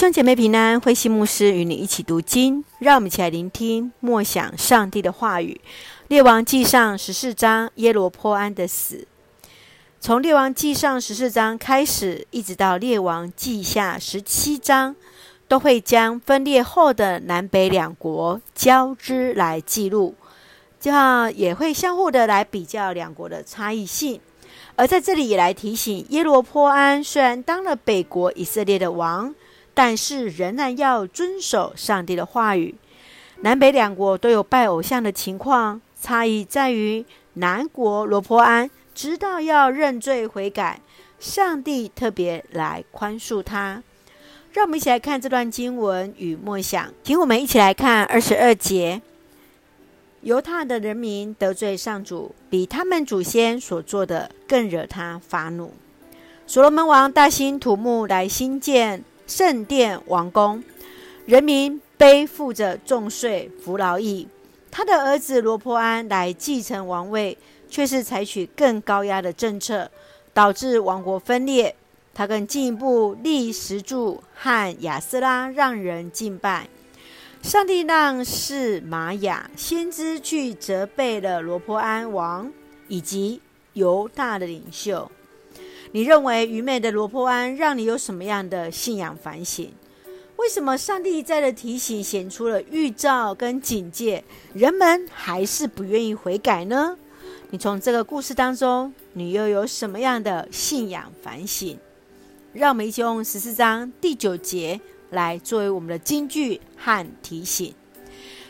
[0.00, 5.60] 兄姐妹平安，慧馨牧师与你一起读经，让我们一起来聆听默想上帝的话语。
[6.08, 9.06] 列王记上十四章耶罗波安的死，
[10.00, 14.96] 从列王记上十四章开始，一直到列王记下十七章，
[15.46, 20.14] 都会将分裂后的南北两国交织来记录，
[20.80, 24.18] 这样也会相互的来比较两国的差异性。
[24.76, 29.34] 而在这里也来提醒，耶罗波安虽然当了北国以色列的王。
[29.74, 32.74] 但是仍然要遵守上帝的话语。
[33.42, 40.80] 南北两国都有拜偶像的情况，差异在于南国罗波安知道要认罪悔改，
[41.18, 43.82] 上帝特别来宽恕他。
[44.52, 49.00] 让我们一起来看这段经文与默想，请我们一起来看二十二节：
[50.22, 55.72] 犹太的人民得罪上主，比他们祖先所做的更惹他发怒。
[56.46, 59.04] 所罗门王大兴土木来兴建。
[59.30, 60.60] 圣殿王宫，
[61.24, 64.26] 人民背负着重税服劳役，
[64.72, 69.88] 他的儿子罗波安来继承王位，却是采取更高压的政策，
[70.34, 71.76] 导致王国分裂。
[72.12, 76.68] 他更进一步立石柱和亚斯拉，让人敬拜。
[77.40, 82.52] 上帝让是玛雅先知去责备了罗波安王
[82.88, 83.40] 以及
[83.74, 85.08] 犹大的领袖。
[85.92, 89.72] 你认为愚昧的罗波安让你有什么样的信仰反省？
[90.36, 94.22] 为什么上帝一再的提醒显出了预兆跟警戒，
[94.54, 96.96] 人们还是不愿意悔改呢？
[97.50, 101.76] 你从这个故事当中，你又有什么样的信仰反省？
[102.52, 107.74] 让我们一起用十四章第九节来作为我们的金句和提醒：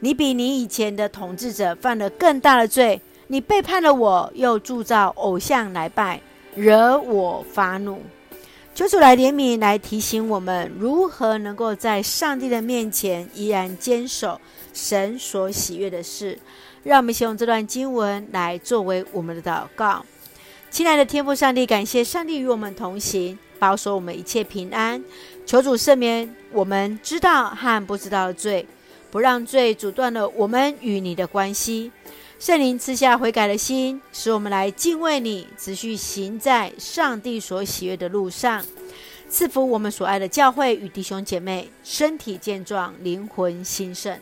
[0.00, 6.20] 你比你以前的统治者犯了更大的罪，你背叛了我，又铸造偶像来拜。
[6.54, 8.02] 惹我发怒，
[8.74, 14.40] 求主来怜悯，来提醒我们如何能够在上帝的面前依然坚守
[14.72, 16.38] 神所喜悦的事。
[16.82, 20.04] 让我们先用这段经文来作为我们的祷告。
[20.70, 25.02] 亲爱的天父上帝，感谢上帝与我们同行，保守我们一切平安。
[25.46, 28.66] 求主赦免我们知道和不知道的罪，
[29.10, 31.92] 不让罪阻断了我们与你的关系。
[32.42, 38.66] 圣灵赐下悔改的心，使我们来敬畏你，持续行在上帝所喜悦的路上。
[39.28, 44.18] 赐福我们所爱的教会与弟兄姐妹，身体健壮，灵魂兴盛。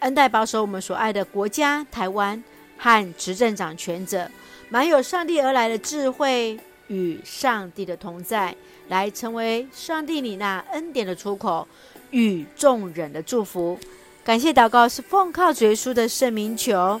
[0.00, 2.42] 恩待保守我们所爱的国家台湾
[2.76, 4.28] 和执政掌权者，
[4.68, 8.52] 满有上帝而来的智慧与上帝的同在，
[8.88, 11.68] 来成为上帝你那恩典的出口
[12.10, 13.78] 与众人的祝福。
[14.24, 17.00] 感谢祷告是奉靠主耶稣的圣名求。